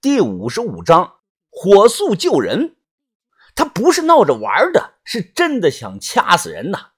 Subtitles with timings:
[0.00, 1.14] 第五十五章
[1.50, 2.76] 火速救人。
[3.56, 6.90] 他不是闹着玩的，是真的想掐死人呐！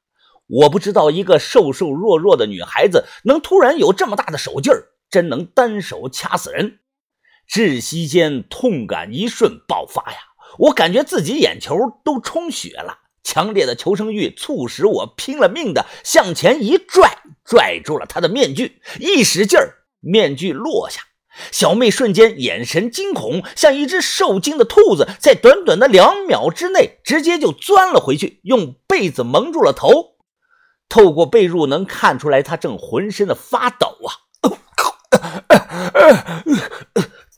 [0.46, 6.80] 我不知道一个瘦瘦弱弱的女孩子能突然有这么大的手劲儿，真能单手掐死人。
[7.48, 10.18] 窒息间，痛感一瞬爆发呀！
[10.58, 11.74] 我感觉自己眼球
[12.04, 21.00] 都充血了，强烈的求生欲促使我拼了命的向前一拽，拽住了他的面具，一使劲儿，面具落下。
[21.50, 30.16] 小妹瞬间眼神惊恐，像一只受惊的兔子，在短短的两秒之内，直接就钻了回去，用被子蒙住了头。
[30.88, 34.10] 透过被褥能看出来，他正浑身的发抖啊！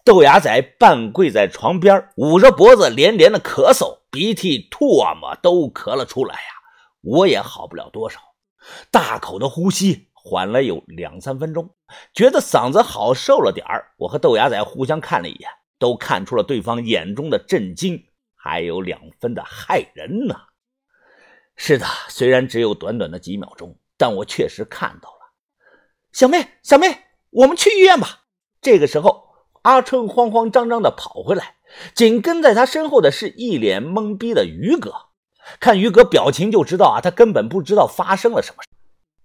[0.05, 6.41] 豆芽仔半跪在床边，捂着脖子，连连的咳嗽，鼻涕、唾沫都咳了出来呀！
[7.03, 8.19] 我也好不了多少，
[8.91, 11.75] 大口的呼吸，缓了有两三分钟，
[12.15, 13.93] 觉得嗓子好受了点儿。
[13.99, 18.03] 我和豆芽仔互相看了一眼，都看出了对方眼中的震惊，
[18.37, 20.37] 还有两分的骇人呢。
[21.56, 25.19] 是的，虽然只有短短的几秒钟，但我确实看到了。
[26.12, 26.98] 小妹，小妹，
[27.31, 28.25] 我们去医院吧。
[28.61, 29.28] 这个时候，
[29.62, 31.56] 阿春慌慌张张的跑回来，
[31.95, 34.95] 紧跟在他身后的是一脸懵逼的于哥。
[35.59, 38.62] 看于哥表情就知道啊，他根本不知道发生了什么。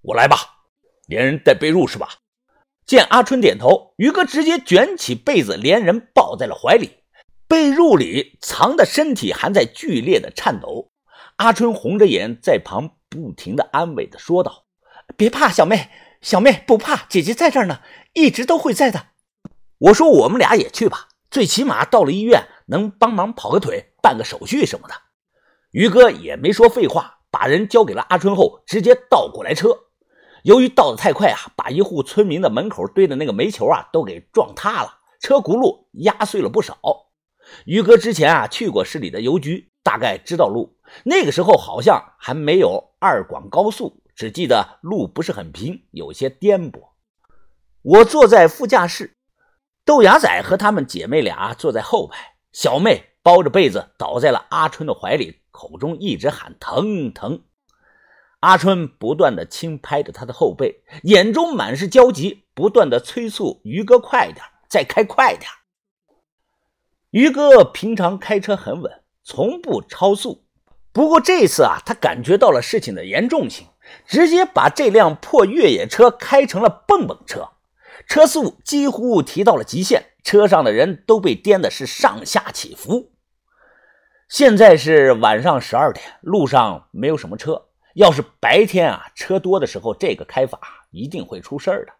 [0.01, 0.37] 我来吧，
[1.07, 2.09] 连人带被褥是吧？
[2.85, 6.91] 见阿春点头，于哥直接卷起被子，连人抱在了怀里。
[7.47, 10.91] 被褥里藏的身体还在剧烈的颤抖。
[11.37, 14.65] 阿春红着眼在旁不停的安慰的说道
[15.15, 15.89] ：“别怕，小妹，
[16.21, 17.79] 小妹不怕，姐姐在这儿呢，
[18.13, 19.07] 一直都会在的。”
[19.79, 24.95] 我说：“我们俩也去吧，最起码到了医院能帮忙跑个腿、办个手续什么的。”
[25.71, 29.86] 于哥也没说废话，把人交给了阿春后，直接倒过来车。
[30.43, 36.77] 由于倒的太快啊，把一户村民的门口堆的那个煤球啊都给撞塌了，车轱辘压碎了不少。
[37.65, 40.77] 于哥之前啊去过市里的邮局，大概知道路。
[41.03, 46.81] 那个时候好像还没有二广高速，只记得路不是很平，有些颠簸。
[47.81, 49.17] 我坐在副驾驶，
[49.85, 57.43] 豆芽仔和他们姐妹俩坐在后排，小妹包着被子倒在了阿春的怀里，口中一直喊疼疼。
[58.41, 65.49] 阿春不断的轻拍着他的后背，眼中满是焦急，不断的催促于哥快点，再开快点。
[67.09, 70.45] 于哥平常开车很稳，从不超速。
[70.91, 73.67] 不过这次啊，他感觉到了事情的严重性，
[74.05, 77.49] 直接把这辆破越野车开成了蹦蹦车，
[78.07, 83.13] 车速几乎提到了极限，车上的人都被颠的是上下起伏。
[84.29, 87.63] 现在是晚上十二点，路上没有什么车。
[87.97, 90.59] 要是白天啊，车多的时候，这个开法
[90.91, 91.93] 一定会出事儿的。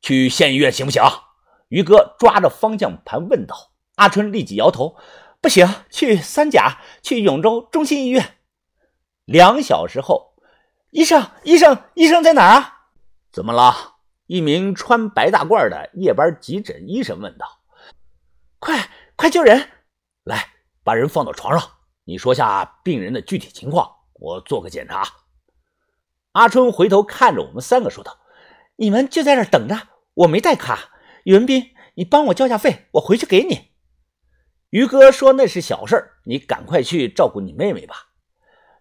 [0.00, 1.02] 去县医院行不行？
[1.68, 3.72] 于哥抓着方向盘问道。
[3.96, 4.96] 阿春立即摇头。
[5.42, 8.36] 不行，去三甲，去永州中心医院。
[9.26, 10.34] 两小时后，
[10.90, 12.88] 医生，医生，医生在哪儿啊？
[13.30, 13.96] 怎么了？
[14.26, 17.46] 一名穿白大褂的夜班急诊医生问道。
[18.58, 19.68] 快，快救人！
[20.24, 20.48] 来，
[20.82, 21.70] 把人放到床上，
[22.04, 25.04] 你说下病人的具体情况，我做个检查。
[26.32, 28.18] 阿春回头看着我们三个说道
[28.76, 30.90] ：“你们就在这等着，我没带卡。
[31.24, 33.70] 宇文斌，你帮我交下费，我回去给你。”
[34.70, 38.10] 于哥说：“那是小事你赶快去照顾你妹妹吧。”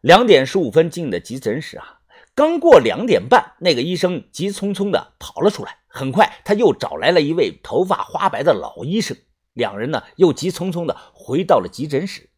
[0.02, 2.02] 两点十五分进的急诊室啊，
[2.36, 5.80] 刚过两点半，那个医生急匆匆的跑了出来。
[5.88, 9.16] 很快，他又找来了一位头发花白的老医生，
[9.54, 12.30] 两人呢又急匆匆的回到了急诊室。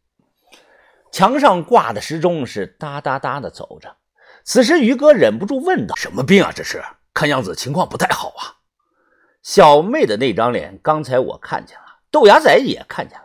[1.10, 3.96] 墙上挂的时钟是哒哒哒的走着。
[4.44, 6.50] 此时，于哥忍不住问道：“什么病啊？
[6.54, 6.82] 这是？
[7.12, 8.56] 看样子情况不太好啊。”
[9.42, 13.24] 小妹的那张脸，刚才我看见了，豆芽仔也看见了。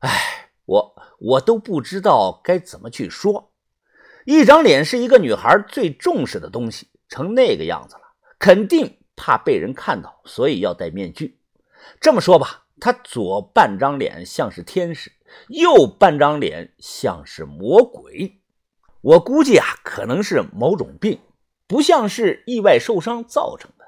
[0.00, 3.52] 哎，我我都不知道该怎么去说。
[4.24, 8.02] 一张脸是一个女孩最重视的东西，成那个样子了，
[8.38, 11.40] 肯定怕被人看到，所以要戴面具。
[12.00, 15.10] 这么说吧，她左半张脸像是天使，
[15.48, 18.40] 右半张脸像是魔鬼。
[19.00, 21.20] 我估计啊，可能是某种病，
[21.66, 23.84] 不像是意外受伤造成的。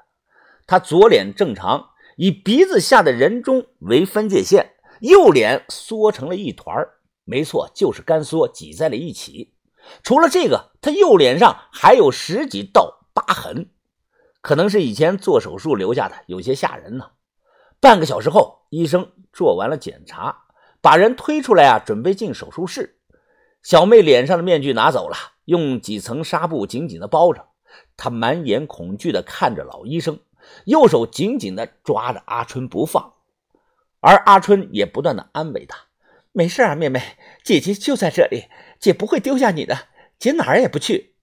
[0.65, 4.73] 他左脸正常，以鼻子下的人中为分界线。
[5.01, 9.55] 右脸缩成了一团儿没错，就是干缩挤在了一起。
[10.03, 13.71] 除了这个，他右脸上还有十几道疤痕，
[14.41, 17.11] 可能是以前做手术留下的，有些吓人呢。
[17.79, 20.43] 半个小时后，医生做完了检查，
[20.81, 22.97] 把人推出来啊，准备进手术室。
[23.61, 27.47] 小妹脸上的面具拿走了，用几层纱布紧紧的包着。
[27.95, 30.19] 她满眼恐惧的看着老医生，
[30.65, 33.13] 右手紧紧的抓着阿春不放。
[33.99, 35.77] 而阿春也不断的安慰他
[36.33, 36.99] ：“没事啊，妹妹，
[37.43, 38.45] 姐姐就在这里，
[38.79, 39.77] 姐不会丢下你的，
[40.17, 41.13] 姐哪儿也不去。”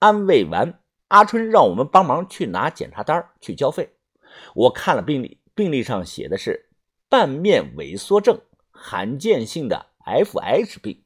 [0.00, 3.94] 安慰完，阿春让我们帮忙去拿检查单去交费。
[4.56, 6.70] 我看了病历，病历上写的是
[7.08, 8.40] 半面萎缩症，
[8.82, 11.00] 罕见性的 FH 病。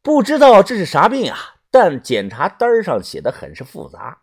[0.00, 1.36] 不知道这是啥病啊？
[1.70, 4.18] 但检查单上写的很是复杂。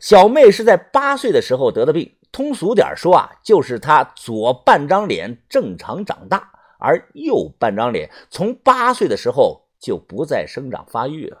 [0.00, 11.38] 小妹是在八岁的时候得的病，通俗点说啊，就是她左半张脸正常长大，而右半张脸从八岁的时候就不再生长发育了。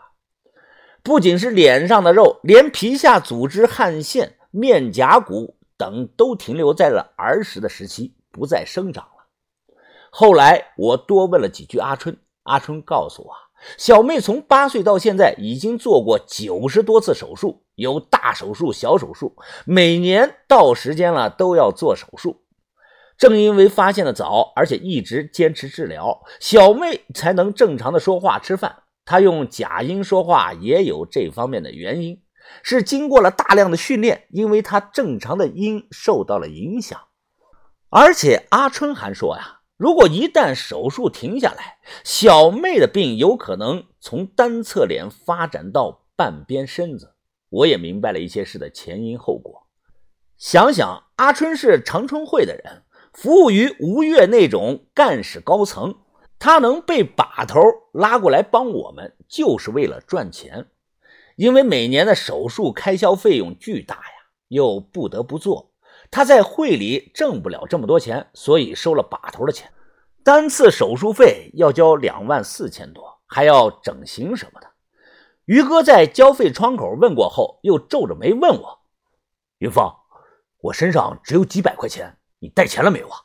[1.02, 9.06] 不仅是脸上的肉，连皮下组织、汗腺、面颊骨等都停留在了儿时的时期，不再生长。
[10.14, 13.32] 后来我多问了几句阿春，阿春告诉我。
[13.78, 22.42] 小妹从八岁到现在已经做过九十多次手术，有大手术、小手术，每年到时间了都要做手术。
[23.16, 28.82] 正因为发现的早，而且一直坚持治疗，小妹才能正常的说话、吃饭。
[29.06, 32.20] 她用假音说话也有这方面的原因，
[32.62, 37.00] 是经过了大量的训练，因为她正常的音受到了影响。
[37.88, 39.61] 而且阿春还说呀。
[39.82, 47.16] 如果一旦手术停下来，小妹的病有可能从单侧脸发展到半边身子。
[47.48, 49.66] 我也明白了一些事的前因后果。
[50.38, 55.96] 想想阿春是长春会的人，服务于吴越那种干事高层，
[56.38, 57.60] 他能被把头
[57.92, 60.68] 拉过来帮我们，就是为了赚钱。
[61.34, 65.71] 因为每年的手术开销费用巨大呀，又不得不做。
[66.12, 69.72] 他在会里挣不了这么多钱，所以收了把头的钱，
[70.22, 74.70] 单次手术费要交两万四千多，还要整形什么的。
[75.46, 78.80] 于哥在交费窗口问过后，又皱着眉问我
[79.58, 79.90] ：“云峰，
[80.58, 83.16] 我身上只有几百块钱，你带钱了没有啊？”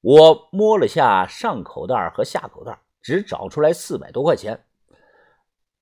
[0.00, 4.64] 我摸了下上口袋和下口袋，只找出来四百多块钱。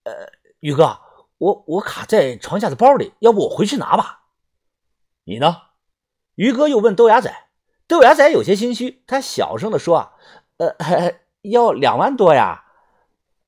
[0.02, 0.12] 呃，
[0.58, 0.98] 于哥，
[1.38, 4.25] 我我卡在床下的包里，要不我回去拿吧？
[5.22, 5.56] 你呢？
[6.34, 7.32] 于哥又问豆芽仔，
[7.86, 10.12] 豆芽仔有些心虚，他小声的说
[10.58, 10.75] ：“呃，
[11.42, 12.64] 要两万多呀，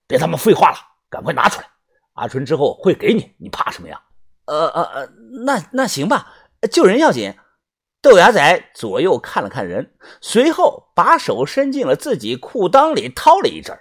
[0.06, 0.76] 别他妈废话了，
[1.08, 1.68] 赶快拿出来，
[2.14, 4.00] 阿春之后会给你，你怕什么呀
[4.46, 5.08] ？”“呃呃呃，
[5.44, 6.32] 那那行吧，
[6.70, 7.34] 救人要紧。”
[8.02, 13.76] 豆芽仔左右看了看人，随后把手伸进了自己裤裆里掏了一阵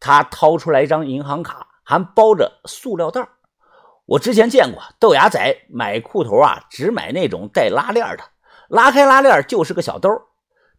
[0.00, 3.28] 他掏出来一张银行卡，还包着塑料袋
[4.04, 8.24] 我之前见过豆芽仔买裤头啊，只买那种带拉链的。
[8.68, 10.10] 拉开拉链就是个小兜，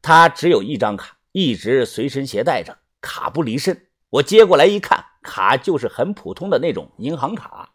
[0.02, 3.88] 他只有一张卡，一直随身携带着，卡不离身。
[4.10, 7.70] 我接过来一看，卡就是很普通的那种银行卡。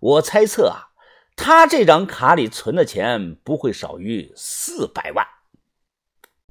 [0.00, 0.90] 我猜测啊，
[1.36, 5.26] 他这张卡里存的钱不会少于四百万。